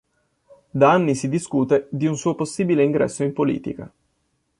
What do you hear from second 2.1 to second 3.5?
suo possibile ingresso in